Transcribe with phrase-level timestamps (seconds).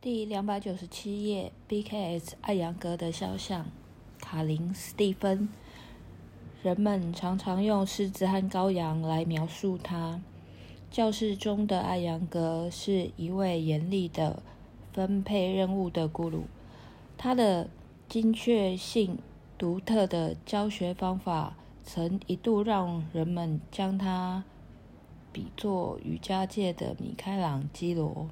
[0.00, 3.66] 第两百九十七页，BKS 艾扬格的肖像，
[4.20, 5.48] 卡林斯蒂芬。
[6.62, 10.20] 人们常常用狮子和羔羊来描述他。
[10.88, 14.40] 教室中的艾扬格是一位严厉的
[14.92, 16.42] 分配任务的咕噜。
[17.16, 17.68] 他的
[18.08, 19.18] 精确性、
[19.58, 24.44] 独特的教学方法，曾一度让人们将他
[25.32, 28.28] 比作瑜伽界的米开朗基罗。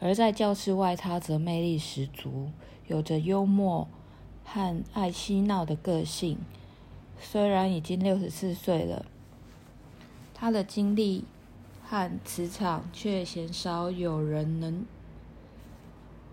[0.00, 2.50] 而在教室外，他则魅力十足，
[2.88, 3.88] 有着幽默
[4.44, 6.38] 和爱嬉闹的个性。
[7.18, 9.06] 虽然已经六十四岁了，
[10.34, 11.24] 他的精力
[11.82, 14.84] 和磁场却鲜少有人能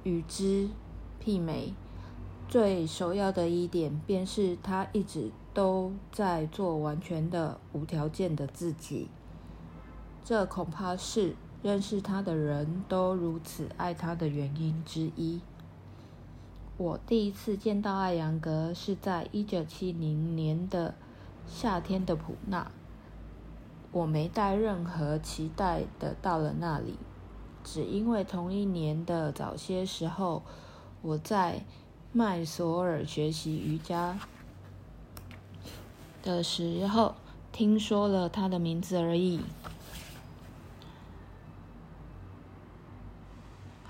[0.03, 0.67] 与之
[1.23, 1.73] 媲美。
[2.49, 9.07] 最首要的一点，便是他一直都在做完全的、无条件的自己。
[10.25, 11.35] 这恐怕是。
[11.63, 15.41] 认识他的人都如此爱他的原因之一。
[16.77, 20.95] 我第一次见到艾扬格是在一九七零年的
[21.45, 22.71] 夏天的普纳。
[23.91, 26.95] 我没带任何期待的到了那里，
[27.63, 30.41] 只因为同一年的早些时候，
[31.01, 31.63] 我在
[32.11, 34.17] 麦索尔学习瑜伽
[36.23, 37.15] 的时候
[37.51, 39.41] 听说了他的名字而已。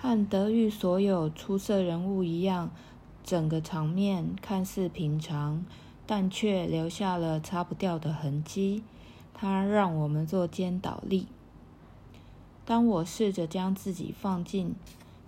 [0.01, 2.71] 和德育所有出色人物一样，
[3.23, 5.63] 整个场面看似平常，
[6.07, 8.81] 但却留下了擦不掉的痕迹。
[9.35, 11.27] 它让我们做肩倒立。
[12.65, 14.73] 当我试着将自己放进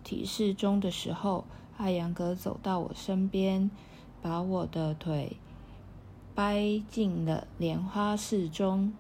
[0.04, 1.46] 体式中的时候，
[1.78, 3.70] 艾扬格走到我身边，
[4.24, 5.38] 把我的腿
[6.34, 8.92] 掰进了莲花式中，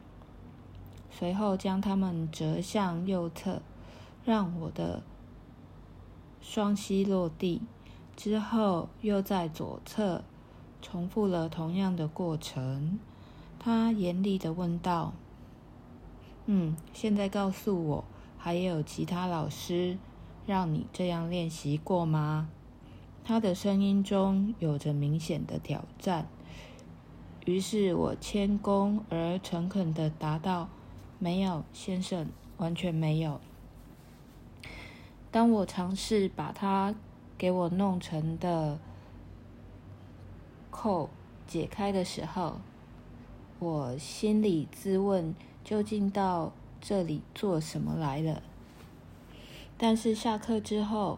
[1.10, 3.64] 随后将它们折向右侧，
[4.24, 5.02] 让我的。
[6.46, 7.62] 双膝落地
[8.18, 10.24] 之后，又在左侧
[10.82, 13.00] 重复了同样的过程。
[13.58, 15.14] 他严厉的问道
[16.46, 18.04] ：“嗯，现在告诉我，
[18.38, 19.98] 还有其他老师
[20.46, 22.50] 让你这样练习过吗？”
[23.24, 26.28] 他的声音中有着明显的挑战。
[27.46, 30.68] 于是我谦恭而诚恳的答道
[31.20, 33.40] ：“没有，先生，完全没有。”
[35.34, 36.94] 当我尝试把它
[37.40, 38.78] 给我弄成的
[40.70, 41.10] 扣
[41.48, 42.58] 解开的时候，
[43.58, 45.34] 我心里自问：
[45.64, 48.44] 究竟到这里做什么来了？
[49.76, 51.18] 但是下课之后，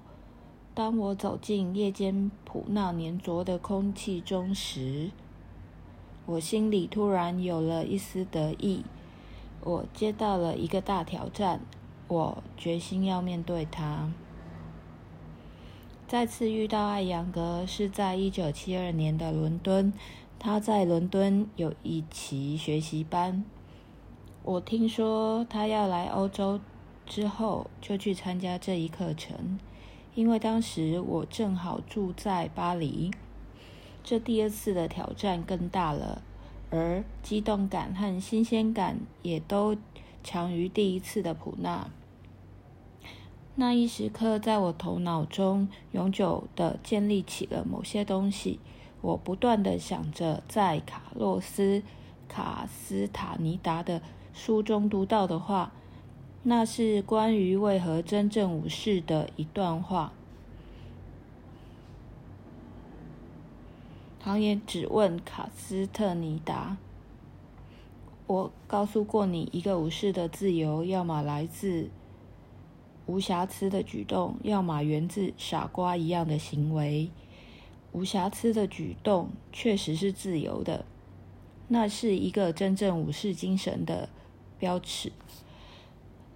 [0.73, 5.11] 当我走进夜间普纳粘着的空气中时，
[6.25, 8.85] 我心里突然有了一丝得意。
[9.61, 11.59] 我接到了一个大挑战。
[12.07, 14.11] 我决心要面对他。
[16.07, 19.91] 再次遇到艾扬格是在一九七二年的伦敦，
[20.37, 23.43] 他在伦敦有一期学习班。
[24.43, 26.59] 我听说他要来欧洲
[27.07, 29.59] 之后，就去参加这一课程，
[30.13, 33.09] 因为当时我正好住在巴黎。
[34.03, 36.21] 这第二次的挑战更大了，
[36.69, 39.75] 而激动感和新鲜感也都。
[40.25, 41.87] 强于第一次的普纳，
[43.53, 48.59] 那一时刻，在我头脑中永久的建立起了某些东西。
[49.01, 51.79] 我不断的想着，在卡洛斯·
[52.27, 54.01] 卡斯塔尼达的
[54.33, 55.71] 书中读到的话，
[56.41, 60.11] 那是关于为何真正武士的一段话。
[64.19, 66.77] 唐也只问卡斯特尼达。
[68.27, 71.89] 我告诉过你，一个武士的自由，要么来自
[73.05, 77.11] 无瑕疵的举动，要么源自傻瓜一样的行为。
[77.91, 80.85] 无瑕疵的举动确实是自由的，
[81.67, 84.09] 那是一个真正武士精神的
[84.57, 85.11] 标尺。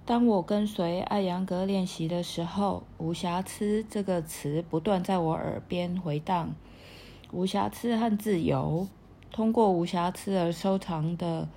[0.06, 6.54] 当我跟随艾扬格练习的时候，“无瑕疵”这个词不断在我耳边回荡。
[7.32, 8.88] 无瑕疵和自由，
[9.32, 11.50] 通过无瑕疵而收藏的。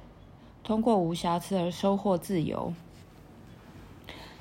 [0.64, 2.73] 通过无瑕疵而收获自由。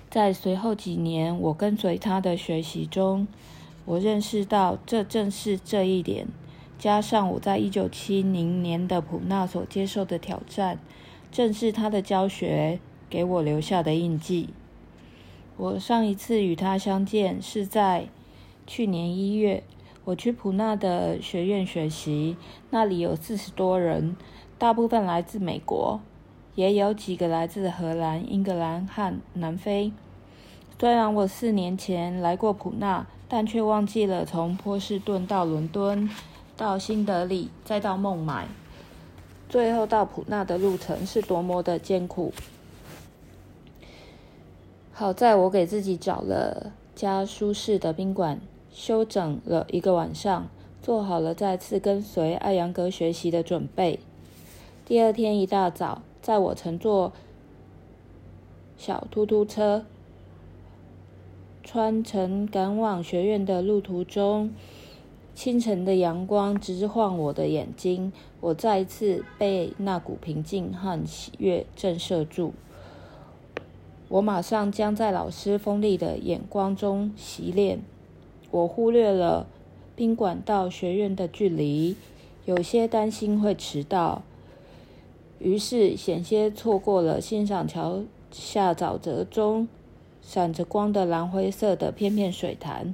[0.09, 3.27] 在随后几年，我跟随他的学习中，
[3.85, 6.27] 我认识到这正是这一点，
[6.77, 10.77] 加上我在一九七零年的普纳所接受的挑战，
[11.31, 12.79] 正是他的教学
[13.09, 14.49] 给我留下的印记。
[15.57, 18.07] 我上一次与他相见是在
[18.67, 19.63] 去年一月，
[20.03, 22.35] 我去普纳的学院学习，
[22.69, 24.15] 那里有四十多人，
[24.57, 26.01] 大部分来自美国。
[26.55, 29.91] 也有几个来自荷兰、英格兰和南非。
[30.79, 36.09] 虽然我四年前来过普纳，但却忘记了从波士顿到伦敦，
[36.57, 38.47] 到新德里，再到孟买，
[39.47, 42.33] 最后到普纳的路程是多么的艰苦。
[44.91, 50.49] 好在我给自己找了家舒适的宾馆，休整了一个晚上，
[50.81, 53.99] 做好了再次跟随艾扬格学习的准备。
[54.83, 57.11] 第二天一大早，在我乘坐
[58.77, 59.85] 小突突车
[61.63, 64.53] 穿城赶往学院的路途中，
[65.33, 72.53] 清晨的阳光直晃我的眼睛，我再一次被那股平静和喜悦震慑住。
[74.09, 77.79] 我马上将在老师锋利的眼光中习练。
[78.51, 79.47] 我忽略了
[79.95, 81.95] 宾馆到学院的距离，
[82.45, 84.23] 有些担心会迟到，
[85.43, 89.67] 于是险些错过了欣赏桥下沼泽中
[90.21, 92.93] 闪着光的蓝灰色的片片水潭，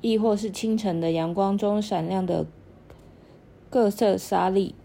[0.00, 2.46] 亦或是清晨的阳光中闪亮的
[3.68, 4.76] 各色沙粒。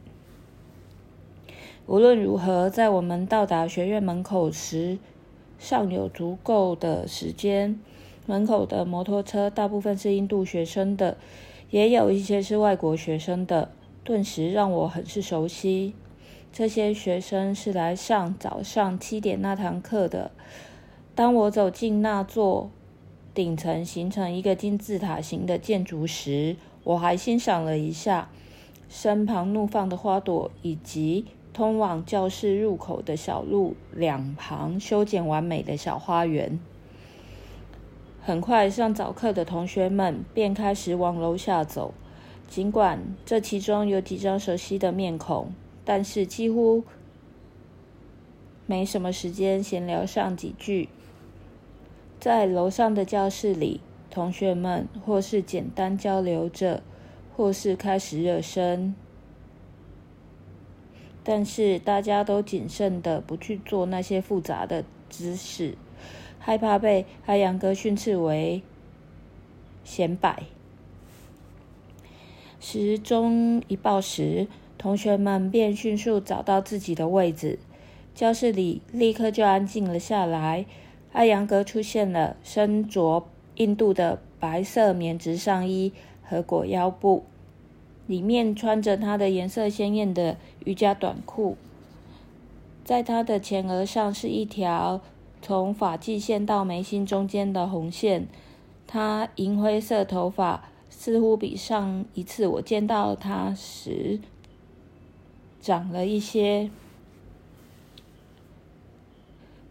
[1.86, 4.98] 无论如何，在我们到达学院门口时，
[5.60, 7.80] 尚有足够的时间。
[8.25, 11.18] 门口的摩托车大部分是印度学生的，
[11.69, 13.69] 也有一些是外国学生的。
[14.04, 15.94] 顿时让我很是熟悉。
[16.53, 20.31] 这些学生是来上早上七点那堂课的。
[21.15, 22.69] 当我走进那座
[23.33, 28.30] 顶层形成一个金字塔形的建筑时，我还欣赏了一下
[28.89, 31.25] 身旁怒放的花朵以及。
[31.53, 36.57] 通往教室入口的小路两旁修剪完美的小花园。
[38.21, 41.94] 很快，上早课的同学们便开始往楼下走。
[42.48, 45.51] 尽管这其中有几张熟悉的面孔，
[45.83, 46.83] 但是几乎
[48.66, 50.89] 没什么时间闲聊上几句。
[52.19, 56.83] 在楼上的教室里，同学们或是简单交流着，
[57.36, 58.94] 或是开始热身。
[61.24, 65.75] 但是大家都谨慎的不去做那些复杂的姿势，
[66.39, 68.63] 害怕被海洋哥训斥为
[69.84, 70.44] 显摆。
[72.60, 74.48] 时钟一报时，
[74.81, 77.60] 同学们便迅速找到自己的位置，
[78.16, 80.66] 教室里立刻就安静了下来。
[81.12, 85.94] 艾扬格出现了，身着印度的白色棉质上衣
[86.24, 87.25] 和裹腰布。
[88.07, 90.36] 里面穿着他的颜色鲜艳的
[90.66, 91.56] 瑜伽短裤，
[92.84, 95.00] 在他的前额上是一条
[95.44, 98.27] 从发际线到眉心中间的红线。
[98.88, 104.19] 他银灰色头发似乎比上一次我见到他时
[105.62, 106.69] 长了一些。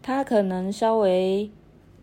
[0.01, 1.51] 他可能稍微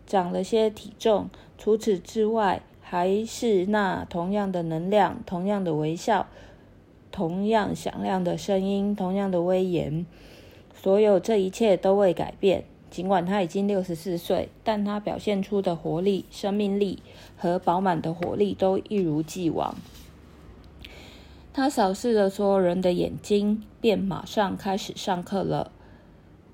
[0.05, 2.61] 长了些体重，除此之外。
[2.81, 6.25] 还是那同样的能量，同样的微笑，
[7.11, 10.07] 同样响亮的声音，同样的威严。
[10.73, 12.63] 所有这一切都未改变。
[12.89, 17.03] 尽管他已经六十四岁，但他表现出的活力、生命力
[17.37, 19.75] 和饱满的活力都一如既往。
[21.59, 25.73] 他扫视着所有人的眼睛，便马上开始上课了。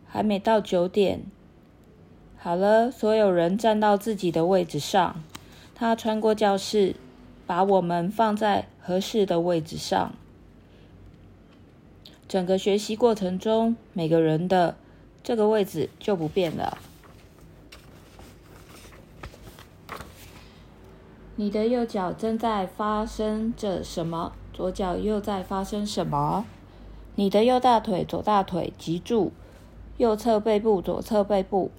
[0.07, 1.21] 还没到九点，
[2.39, 5.23] 好了，所有人站到自己的位置上。
[5.75, 6.95] 他穿过教室，
[7.45, 10.15] 把我们放在合适的位置上。
[12.27, 14.75] 整个学习过程中，每个人的
[15.21, 16.79] 这个位置就不变了。
[21.35, 24.33] 你的右脚正在发生着什么？
[24.55, 26.45] 左脚又在发生什么？
[27.15, 29.33] 你的右大腿、左大腿脊柱、
[29.97, 31.71] 右侧背部、左侧背部。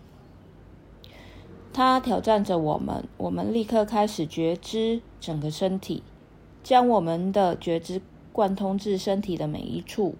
[1.73, 6.03] 他挑战着我们，我们立刻开始觉知整个身体，
[6.63, 10.15] 将我们的觉知贯通至身体的每一处、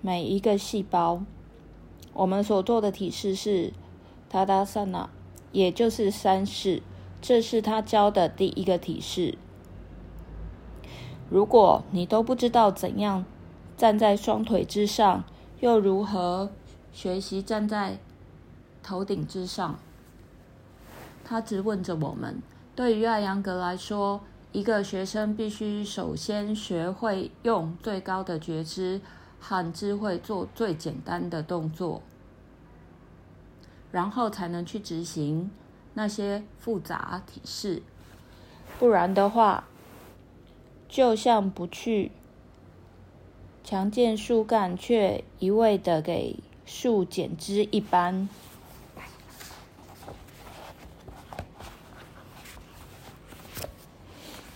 [0.00, 1.22] 每一个细胞。
[2.14, 3.74] 我们所做的体式是
[4.30, 5.10] 塔达萨那，
[5.52, 6.80] 也就是三式。
[7.20, 9.36] 这是他教的第一个体式。
[11.30, 13.24] 如果你都不知道怎样
[13.76, 15.24] 站在双腿之上，
[15.60, 16.50] 又如何
[16.92, 17.98] 学习站在
[18.82, 19.78] 头顶之上？
[21.24, 22.42] 他质问着我们：
[22.76, 24.20] 对于艾扬格来说，
[24.52, 29.00] 一个学生必须首先学会用最高的觉知
[29.40, 32.02] 和智慧做最简单的动作，
[33.90, 35.50] 然后才能去执行
[35.94, 37.82] 那些复杂体式。
[38.78, 39.64] 不然的话，
[40.88, 42.10] 就像不去
[43.62, 48.28] 强健树干却一味的给树剪枝一般。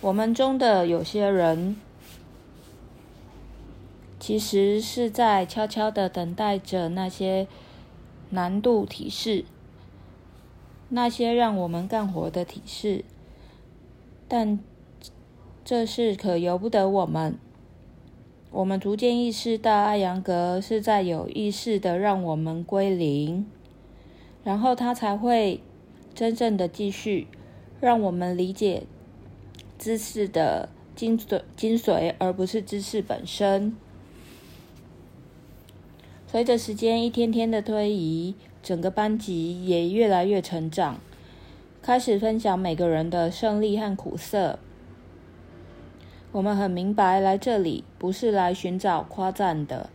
[0.01, 1.75] 我们中的有些人
[4.17, 7.47] 其实是在悄悄的等待着那些
[8.29, 9.43] 难度体式
[10.87, 13.03] 那些让我们干活的体式
[14.29, 14.59] 但
[15.69, 17.37] 这事可由不得我们。
[18.49, 23.45] 我们逐渐意识到，艾扬格是在有意识的让我们归零，
[24.43, 25.61] 然后他才会
[26.15, 27.27] 真正的继续
[27.79, 28.87] 让我们理解。
[29.77, 33.77] 知识的精髓，精髓，而不是知识本身。
[36.25, 38.33] 随着时间一天天的推移，
[38.63, 40.99] 整个班级也越来越成长，
[41.83, 44.57] 开始分享每个人的胜利和苦涩。
[46.31, 49.89] 我们很明白，来这里不是来寻找夸赞的。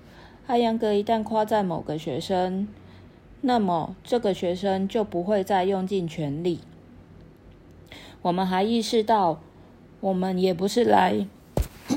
[0.47, 2.69] 艾扬格一旦夸赞某个学生，
[3.41, 6.61] 那么这个学生就不会再用尽全力。
[8.23, 9.41] 我们还意识到。
[10.01, 11.27] 我们也不是来，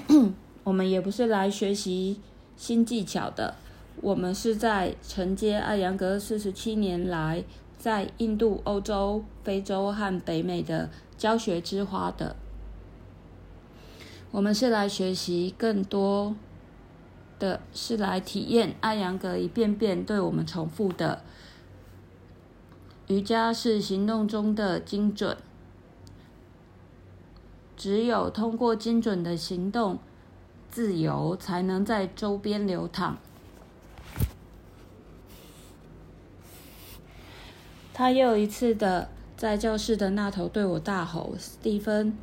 [0.63, 2.21] 我们也不是来学习
[2.55, 3.55] 新技巧的。
[3.99, 7.43] 我们是在承接艾扬格四十七年来
[7.77, 12.37] 在印度、欧洲、非洲和北美的教学之花的。
[14.31, 16.35] 我们是来学习更多
[17.39, 21.23] 的是来体验艾扬格一遍遍对我们重复的
[23.07, 25.37] 瑜伽是行动中的精准。
[27.77, 29.99] 只有通过精准的行动，
[30.71, 33.17] 自由才能在周边流淌。
[37.93, 42.17] 他又一次的在教室的那头对我大吼：“斯蒂芬！”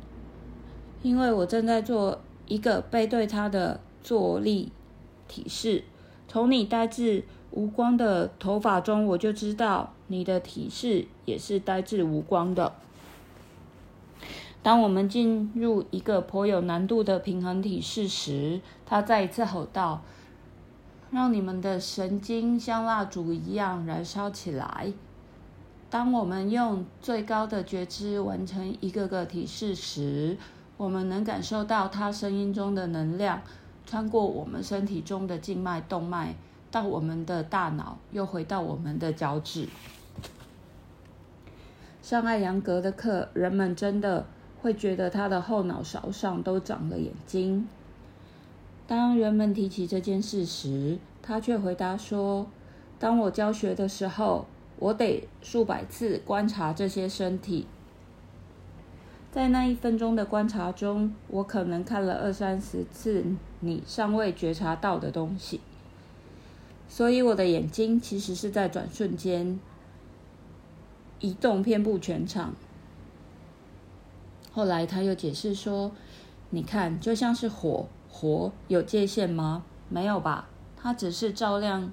[1.05, 4.71] 因为我正在做一个背对他的坐立
[5.27, 5.83] 体式。
[6.27, 12.73] 从你呆滞无光的头发中，我就知道你的体式也是呆滞无光的。
[14.63, 20.01] 当我们进入一个颇有难度的平衡体式时，他再一次吼道
[21.13, 24.91] ：“让你们的神经像蜡烛一样燃烧起来。”
[25.91, 30.35] 当我们用最高的觉知完成一个个体式时，
[30.77, 33.41] 我们能感受到他声音中的能量
[33.85, 36.35] 穿过我们身体中的静脉动脉，
[36.69, 39.67] 到我们的大脑，又回到我们的脚趾。
[42.01, 44.25] 上艾扬格的课，人们真的。
[44.61, 47.67] 会觉得他的后脑勺上都长了眼睛。
[48.87, 52.47] 当人们提起这件事时，他却回答说
[52.97, 54.47] ：“当我教学的时候，
[54.79, 57.67] 我得数百次观察这些身体。
[59.35, 63.21] 在那一分钟的观察中，我可能看了二三十次
[63.59, 65.59] 你尚未觉察到的东西。
[66.87, 69.59] 所以我的眼睛其实是在转瞬间
[71.19, 72.53] 移动，遍布全场。”
[74.53, 75.91] 后来他又解释说
[76.51, 79.65] ：“你看，就像是火，火有界限吗？
[79.89, 81.91] 没有吧，它只是照亮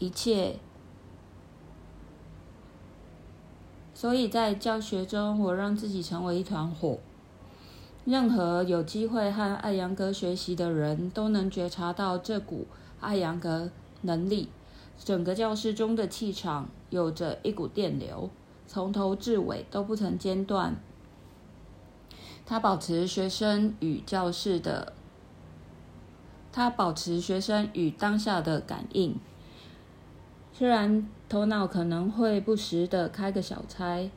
[0.00, 0.56] 一切。
[4.00, 6.96] 所以在教学中，我让自己成为一团火。
[8.06, 12.66] 任何有机会和艾扬格学习的人都能觉察到这股
[13.00, 14.48] 艾扬格能力。
[15.04, 18.30] 整个教室中的气场有着一股电流，
[18.66, 20.76] 从头至尾都不曾间断。”
[22.46, 24.94] 他保持学生与教室的，
[26.50, 29.14] 他保持学生与当下的感应。
[30.52, 34.10] 虽然头脑可能会不时的开个小差，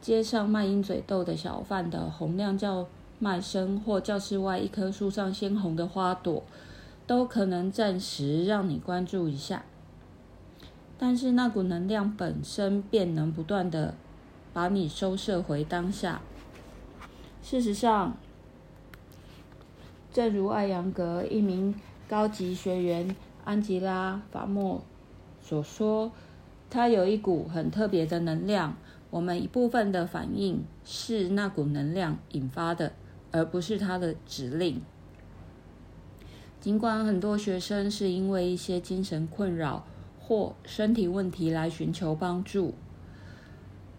[0.00, 2.86] 街上卖鹰嘴豆的小贩的洪亮叫
[3.18, 6.44] 卖声，或教室外一棵树上鲜红的花朵，
[7.06, 9.64] 都可能暂时让你关注一下。
[10.96, 13.94] 但是那股能量本身便能不断的
[14.52, 16.20] 把你收摄回当下。
[17.42, 18.16] 事实上，
[20.12, 21.74] 正如艾扬格一名
[22.08, 24.82] 高级学员安吉拉·法莫
[25.48, 26.12] 所说，
[26.68, 28.76] 他有一股很特别的能量。
[29.08, 32.92] 我们一部分的反应是那股能量引发的，
[33.32, 34.82] 而不是他的指令。
[36.60, 39.86] 尽管很多学生是因为一些精神困扰
[40.20, 42.74] 或身体问题来寻求帮助。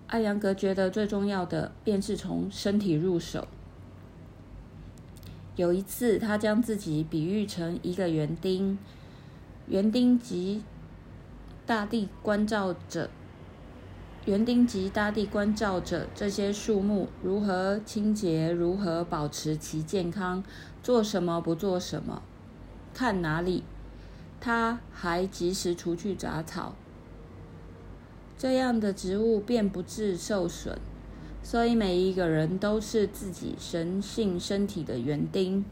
[0.05, 3.47] 艾扬格觉得最重要的便是从身体入手。
[5.55, 8.77] 有一次，他将自己比喻成一个园丁，
[9.67, 10.61] 园丁及
[11.69, 13.11] 大地关照着，
[14.25, 20.43] 园丁及大地关照着这些树木如何清洁，如何保持其健康，
[20.81, 22.23] 做什么不做什么，
[22.91, 23.63] 看哪里，
[24.41, 26.73] 他还及时除去杂草。
[28.35, 30.79] 这样的植物便不致受损，
[31.43, 35.63] 所以每一个人都是自己神性身体的园丁。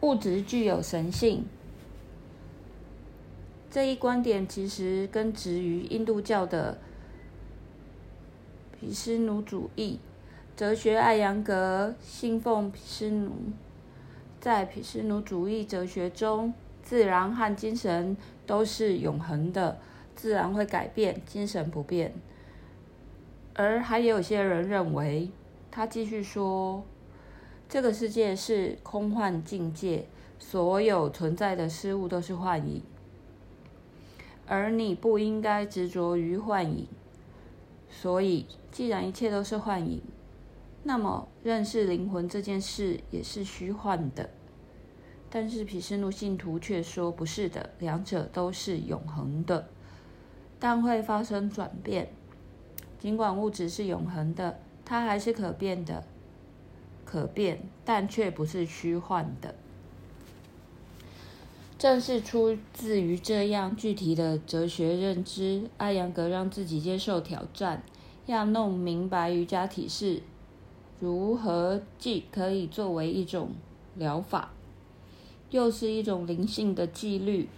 [0.00, 1.44] 物质具有神性，
[3.76, 6.78] 这一观点其实根植于印度教的
[8.72, 9.98] 毗湿奴主义。
[10.56, 13.32] 哲学艾扬格信奉毗湿奴，
[14.40, 18.16] 在毗湿奴主义哲学中，自然和精神
[18.46, 19.76] 都是永恒的，
[20.14, 22.14] 自然会改变，精神不变。
[23.52, 25.28] 而还有些人认为，
[25.70, 26.82] 他继续说，
[27.68, 30.06] 这个世界是空幻境界，
[30.38, 32.82] 所有存在的事物都是幻影，
[34.46, 36.86] 而你不应该执着于幻影。
[37.88, 40.02] 所以，既然一切都是幻影，
[40.82, 44.30] 那么，认识灵魂这件事也是虚幻的，
[45.30, 49.68] 但是毗湿奴信徒却说不是的，两者都是永恒的，
[50.58, 52.08] 但会发生转变。
[52.98, 56.04] 尽管物质是永恒的，它还是可变的，
[57.04, 59.54] 可变，但却不是虚幻的。
[61.78, 67.82] 正是出自于这样具体的哲学认知，艾扬格让自己接受挑战，
[68.24, 70.22] 要弄明白瑜伽体式。
[70.98, 73.50] 如何既可以作为一种
[73.94, 74.52] 疗法，
[75.50, 77.50] 又是一种灵性的纪律？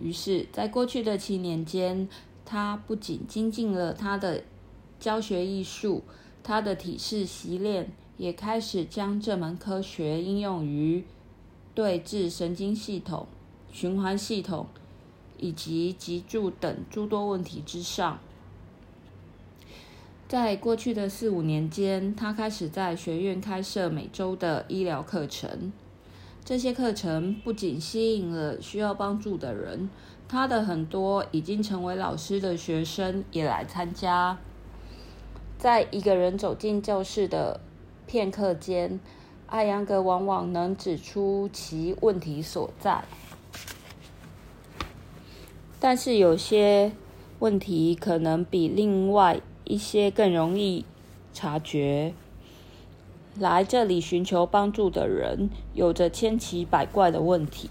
[0.00, 2.08] 于是，在过去的七年间，
[2.44, 4.44] 他不仅精进了他的
[5.00, 6.04] 教学艺术，
[6.44, 11.04] 他的体式习练也开始将这门科学应用于
[11.74, 13.26] 对治神经系统、
[13.76, 14.68] 循环系统
[15.36, 18.18] 以及脊柱等诸多问题之上。
[20.26, 25.70] 在过去的四五年间，他开始在学院开设每周的医疗课程。
[26.42, 29.90] 这些课程不仅吸引了需要帮助的人，
[30.26, 34.38] 他的很多已经成为老师的学生也来参加。
[35.58, 37.60] 在一个人走进教室的
[38.06, 38.98] 片刻间，
[39.46, 43.04] 艾扬格往往能指出其问题所在，
[45.88, 46.90] 但是有些
[47.38, 49.40] 问题可能比另外。
[49.62, 50.84] 一些更容易
[51.32, 52.12] 察觉，
[53.38, 57.68] 来这里寻求帮助的人有着千奇百怪的问题，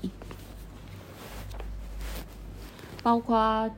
[3.01, 3.69] 包括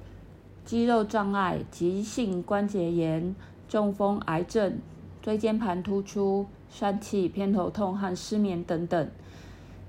[0.65, 3.35] 肌肉障碍、急性关节炎、
[3.67, 4.79] 中风、癌症、
[5.21, 9.09] 椎间盘突出、疝气、偏头痛和失眠等等。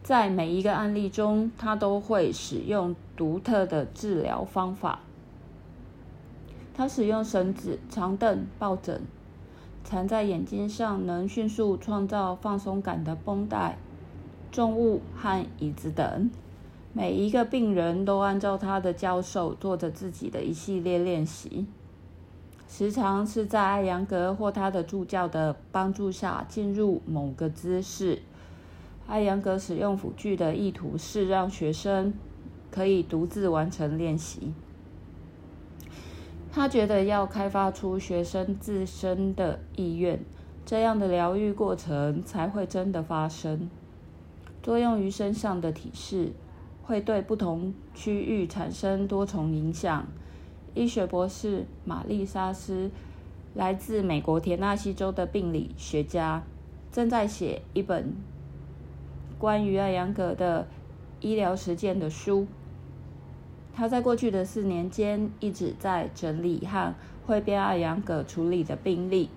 [0.09, 5.01] 在每一个案例中，他都会使用独特的治疗方法。
[6.75, 9.03] 他使用绳子、长凳、抱枕、
[9.85, 13.77] 缠在眼睛上能迅速创造放松感的绷带、
[14.51, 16.31] 重物和椅子等。
[16.95, 21.67] 每一个病人都按照他的教授做着自己的一系列练习，
[22.67, 28.23] 时常是在艾扬格或他的助教的帮助下进入某个姿势。
[29.09, 32.13] 艾扬格使用辅具的意图是让学生
[32.71, 34.53] 可以独自完成练习。
[36.53, 40.21] 他觉得要开发出学生自身的意愿，
[40.67, 43.71] 这样的疗愈过程才会真的发生。
[44.63, 46.33] 作用于身上的体式
[46.83, 50.07] 会对不同区域产生多重影响。
[50.75, 52.91] 医学博士玛丽莎斯，
[53.55, 56.43] 来自美国田纳西州的病理学家，
[56.93, 58.13] 正在写一本
[59.39, 60.67] 关于艾扬格的
[61.21, 62.47] 医疗实践的书。
[63.75, 66.93] 他在过去的四年间一直在整理和
[67.25, 69.31] 汇编艾扬格处理的病例，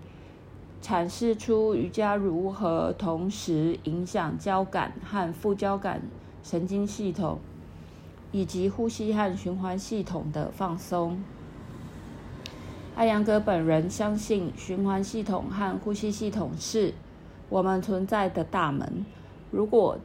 [0.81, 6.01] 阐释出瑜伽如何同时影响交感和副交感
[6.41, 7.39] 神经系统，
[8.31, 11.23] 以及呼吸和循环系统的放松。
[12.95, 16.95] 艾扬格本人相信，循环系统和呼吸系统是
[17.49, 19.05] 我们存在的大门。
[19.51, 19.99] 如果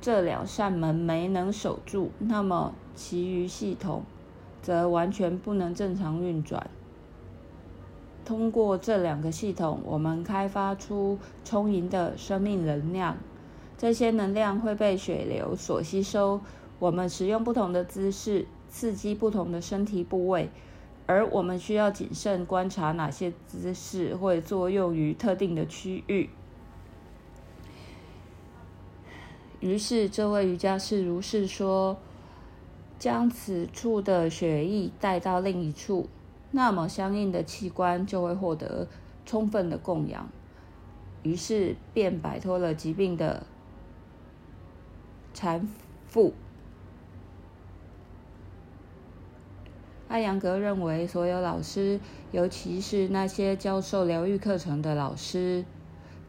[0.00, 4.02] 这两扇门没能守住，那么其余系统
[4.62, 6.68] 则完全不能正常运转。
[8.24, 13.18] 通过这两个系统，我们开发出充盈的生命能量。
[13.76, 16.40] 这些能量会被血流所吸收。
[16.78, 20.48] 我们使用不同的姿势刺激不同的身体部位，
[21.06, 26.30] 而我们需要谨慎观察哪些姿势会作用于特定的区域。
[29.60, 31.98] 于是，这位瑜伽士如是说
[32.98, 36.08] ：“将此处的血液带到另一处，
[36.50, 38.88] 那么相应的器官就会获得
[39.26, 40.30] 充分的供养，
[41.22, 43.44] 于是便摆脱了疾病的
[45.34, 45.68] 缠
[46.10, 46.32] 缚。”
[50.08, 52.00] 艾扬格认为，所有老师，
[52.32, 55.64] 尤其是那些教授疗愈课程的老师，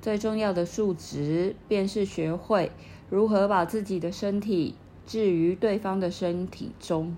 [0.01, 2.71] 最重要的素质便是学会
[3.11, 7.17] 如何把自己的身体置于对方的身体中，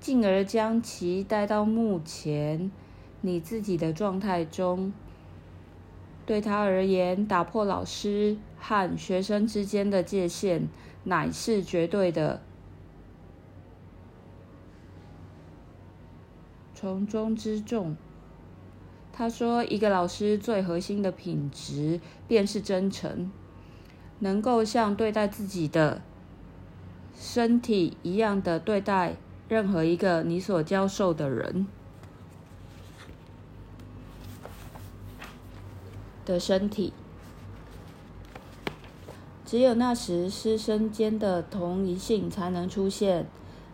[0.00, 2.72] 进而将其带到目前
[3.20, 4.92] 你自己的状态中。
[6.26, 10.68] 对他而言，打破老师和学生之间的界限，
[11.04, 12.42] 乃是绝对的。
[16.74, 17.96] 重中之重。
[19.18, 21.98] 他说：“一个老师最核心的品质
[22.28, 23.32] 便是真诚，
[24.18, 26.02] 能够像对待自己的
[27.18, 29.16] 身体一样的对待
[29.48, 31.66] 任何一个你所教授的人
[36.26, 36.92] 的身体。
[39.46, 43.26] 只有那时，师生间的同一性才能出现。”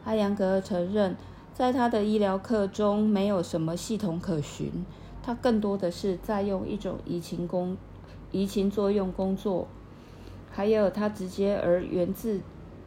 [0.04, 1.16] 阿扬格承认。
[1.54, 4.86] 在他的医疗课中，没有什么系统可循，
[5.22, 7.76] 他更多的是在用一种移情工、
[8.30, 9.68] 移情作用工作，
[10.50, 12.40] 还有他直接而源自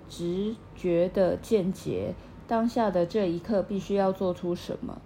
[0.10, 2.14] 直觉的见解。
[2.48, 5.02] 当下的这一刻必须要做出什么，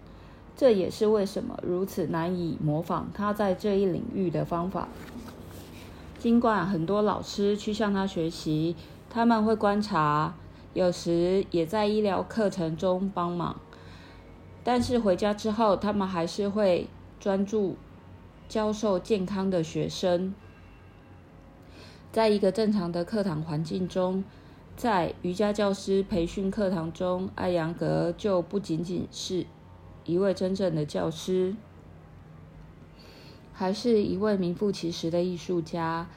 [0.58, 4.90] 这也是为什么如此难以模仿他在这一领域的方法。
[6.18, 8.76] 尽管很多老师去向他学习，
[9.10, 10.34] 他们会观察。
[10.74, 13.60] 有时也在医疗课程中帮忙，
[14.64, 16.88] 但是回家之后，他们还是会
[17.20, 17.76] 专注
[18.48, 20.34] 教授健康的学生。
[22.12, 24.24] 在一个正常的课堂环境中，
[24.76, 29.46] 在瑜伽教师培训课堂中，艾扬格就不仅仅是
[30.06, 31.56] 一位真正的教师，
[33.54, 36.08] 还是一位名副其实的艺术家。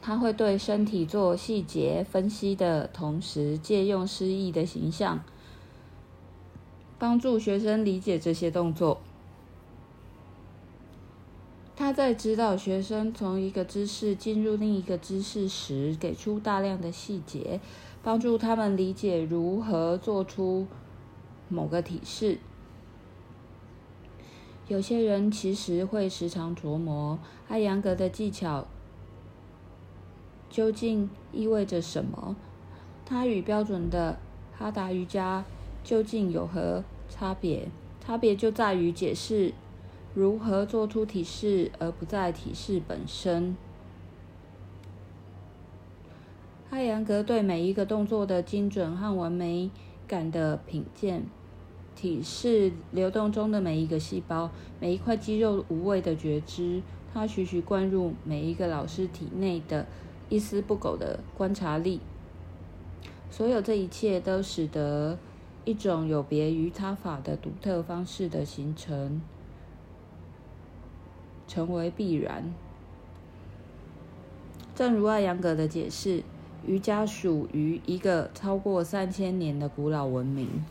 [0.00, 5.24] 他会对身体做细节分析的同时，借用诗意的形象，
[7.00, 9.00] 帮助学生理解这些动作。
[11.78, 17.60] 他在指导学生从一个姿势进入另一个姿势时，给出大量的细节，
[18.02, 20.66] 帮助他们理解如何做出
[21.48, 22.38] 某个体式。
[24.66, 28.66] 有些人其实会时常琢磨艾扬格的技巧。
[30.50, 32.34] 究竟意味着什么？
[33.06, 34.18] 它与标准的
[34.58, 35.44] 哈达瑜伽
[35.84, 37.68] 究竟有何差别？
[38.04, 39.52] 差别就在于解释
[40.18, 43.56] 如何做出体式，而不在体式本身。
[46.68, 49.70] 太阳格对每一个动作的精准和完美
[50.08, 51.24] 感的品鉴，
[51.94, 54.50] 体式流动中的每一个细胞、
[54.80, 56.82] 每一块肌肉无畏的觉知，
[57.14, 59.86] 它徐徐灌入每一个老师体内的。
[60.28, 62.00] 一丝不苟的观察力，
[63.30, 65.16] 所有这一切都使得
[65.64, 69.22] 一种有别于他法的独特方式的形成
[71.48, 72.54] 成为必然。
[74.76, 76.22] 正如艾扬格的解释，
[76.64, 80.64] 瑜伽属于一个超过三千年的古老文明，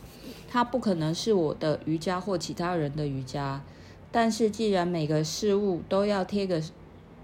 [0.48, 3.62] 它不可能是我的瑜伽或其他人的瑜伽。
[4.10, 6.64] 但是，既然每个事物都要贴个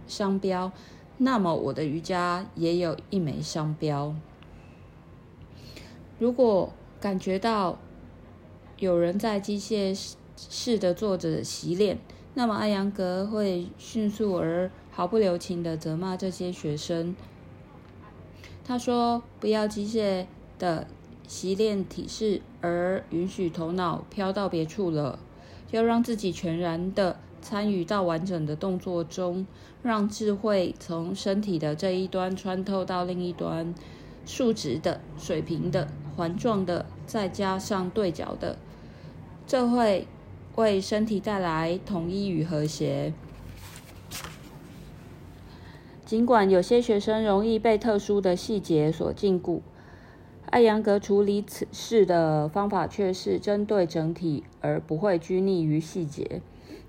[0.05, 0.71] 商标。
[1.19, 4.13] 那么，我的瑜伽也有一枚商标。
[6.19, 7.77] 如果感觉到
[8.79, 9.97] 有人在机械
[10.35, 11.99] 式的做着洗脸，
[12.33, 17.15] 那么艾扬格会迅速而毫不留情的责骂这些学生。
[18.65, 20.25] 他说：“不要机械
[20.57, 20.87] 的
[21.27, 25.19] 习练体式，而允许头脑飘到别处了，
[25.71, 29.45] 要让自己全然的。”参与到完整的动作中，
[29.81, 33.75] 让智慧从身体的这一端穿透到另一端，
[34.25, 38.57] 竖直的、水平的、环状的，再加上对角的，
[39.45, 40.07] 这会
[40.55, 43.11] 为身体带来统一与和谐。
[46.05, 49.61] 尽管有些学生容易被特殊的细节所禁锢，
[50.45, 56.41] 艾扬格处理此事的方法却是针对整体，而不会拘泥于细节。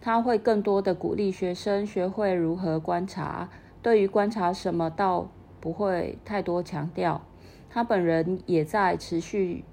[0.02, 3.48] 他会更多的鼓励学生学会如何观察，
[3.80, 7.22] 对于观察什么倒不会太多强调。
[7.70, 9.64] 他本人也在持续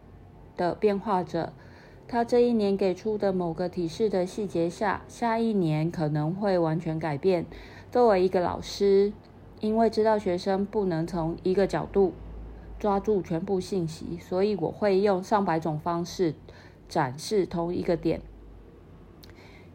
[0.56, 1.52] 的变化着。
[2.12, 7.46] 他这一年给出的某个提示的细节下，下一年可能会完全改变。
[7.90, 9.14] 作为一个老师，
[9.62, 12.12] 因为知道学生不能从一个角度
[12.78, 16.34] 抓住全部信息，所以我会用上百种方式
[16.90, 18.20] 展示同一个点。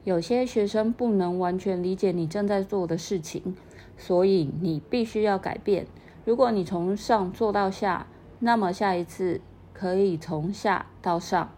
[0.05, 3.57] 有些学生不能完全理解你正在做的事情，
[3.96, 5.87] 所以你必须要改变。
[6.27, 8.07] 如果你从上做到下，
[8.40, 9.40] 那么下一次
[9.72, 11.55] 可以从下到上。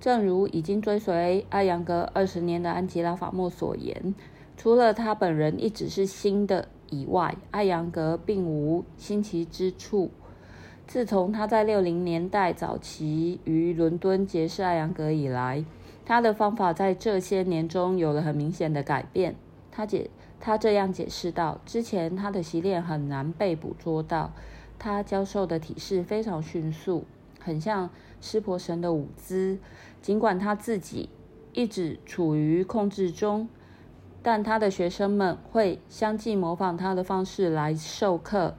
[0.00, 4.14] 正如已经追随阿扬格二十年的安吉拉·法莫所言，
[4.56, 10.10] 除了他本人一直是新的以外，阿扬格并无新奇之处。
[10.86, 15.64] 自从他在六零年代早期于伦敦结识阿扬格以来，
[16.04, 19.36] 他的方法在这些年中有了很明显的改变。
[19.70, 20.10] 他解
[20.40, 24.32] 他这样解释道：之前他的习练很难被捕捉到，
[24.78, 27.04] 他教授的体式非常迅速，
[27.40, 29.58] 很像湿婆神的舞姿。
[30.00, 31.08] 尽管他自己
[31.52, 33.48] 一直处于控制中，
[34.22, 38.54] 但他的学生们会相继模仿他的方式来授课。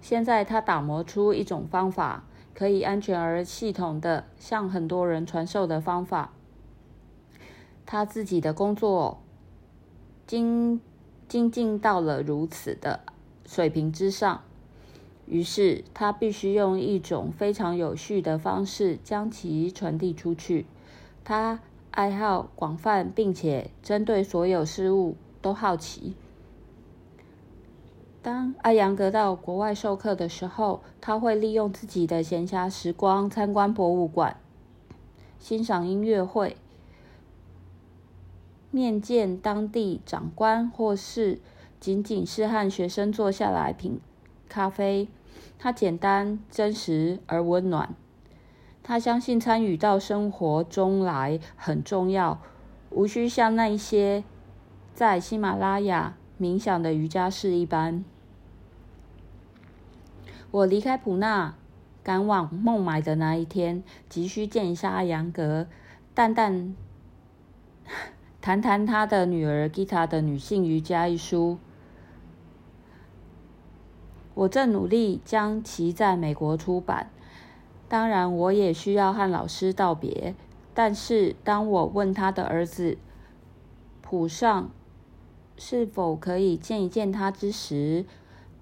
[0.00, 6.32] 现在他打磨出一种方法，可以安全而系统的向很多人传授的方法。
[7.84, 9.20] 他自己的工作
[10.26, 10.80] 精
[11.28, 13.00] 精进到了如此的
[13.44, 14.42] 水平之上，
[15.30, 20.66] 于是他必须用一种非常有序的方式将其传递出去。
[21.22, 21.60] 他
[21.92, 26.14] 爱好广泛，并且针对所有事物都好奇。
[28.22, 34.36] 当阿扬格到国外授课的时候，他会利用自己的闲暇时光参观博物馆、
[35.38, 36.56] 欣赏音乐会。
[38.72, 41.40] 面见当地长官，或是
[41.80, 44.00] 仅仅是和学生坐下来品
[44.48, 45.08] 咖啡。
[45.58, 47.94] 他简单、真实而温暖。
[48.82, 52.40] 他相信参与到生活中来很重要，
[52.90, 54.24] 无需像那一些
[54.94, 58.04] 在喜马拉雅冥想的瑜伽士一般。
[60.50, 61.54] 我离开普纳，
[62.02, 65.68] 赶往孟买的那一天，急需见一下阿扬格，
[66.14, 66.74] 淡淡。
[68.40, 71.58] 谈谈他的女儿吉塔的女性瑜伽一书，
[74.34, 77.10] 我正努力将其在美国出版。
[77.88, 80.34] 当然，我也需要和老师道别。
[80.72, 82.96] 但是，当我问他的儿子
[84.00, 84.70] 普尚
[85.56, 88.04] 是否可以见一见他之时，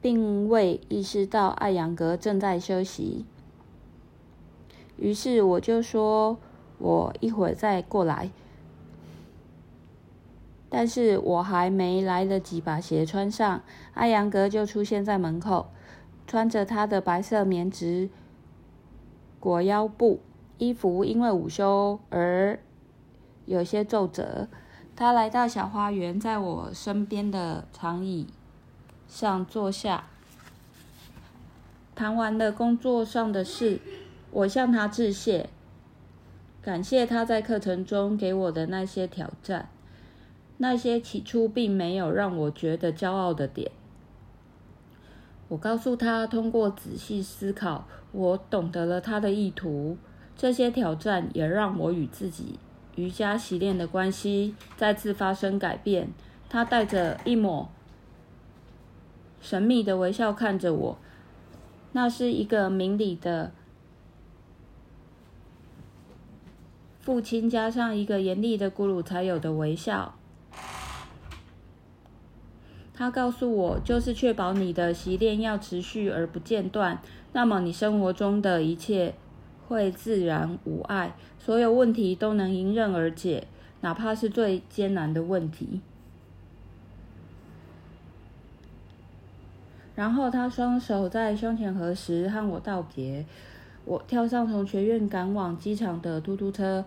[0.01, 3.27] 并未意识到艾扬格正在休息。
[4.97, 6.39] 于是，我就说
[6.79, 8.31] ：“我一会儿再过来。”
[10.71, 13.63] 但是我还没来得及把鞋穿上，
[13.95, 15.71] 阿扬格就出现在门口，
[16.27, 18.11] 穿着他的白色棉质
[19.41, 20.21] 裹腰布
[20.59, 22.59] 衣服，因为午休而
[23.47, 24.49] 有些皱褶。
[24.95, 28.27] 他来到小花园，在我身边的长椅
[29.09, 30.05] 上坐下，
[31.95, 33.81] 谈完了工作上的事，
[34.33, 35.49] 我向他致谢，
[36.61, 39.69] 感谢他在课程中给我的那些挑战。
[40.59, 43.71] 那些起初并没有让我觉得骄傲的点，
[45.49, 49.97] 我告诉他，通过仔细思考，我懂得了他的意图。
[50.37, 52.59] 这些挑战也让我与自己
[52.97, 56.11] 瑜伽习练的关系再次发生改变。
[56.49, 57.69] 他带着一抹
[59.41, 60.99] 神秘的微笑看着我，
[61.93, 63.53] 那是一个明理的
[67.01, 70.18] 父亲加上一个严厉的咕噜才有的微笑。
[72.99, 77.01] 他告诉我，就是确保你的习练要持续而不间断，
[77.33, 79.15] 那么你生活中的一切
[79.69, 83.47] 会自然无碍，所有问题都能迎刃而解，
[83.83, 85.81] 哪怕是最艰难的问题。
[89.95, 93.25] 然后他双手在胸前合十，和我道别。
[93.85, 96.85] 我跳上从学院赶往机场的嘟嘟车，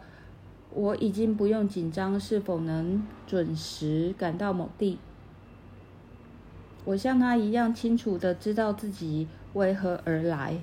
[0.73, 4.99] 我已经不用紧张是否能准时赶到某地。
[6.83, 10.61] 我像他一样清楚的知道自己为何而来。